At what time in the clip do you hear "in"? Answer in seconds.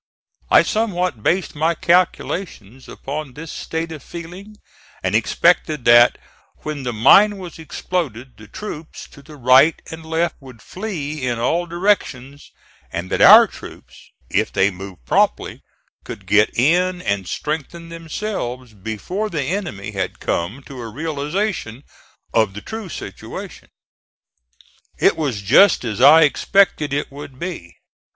11.23-11.37, 16.57-16.99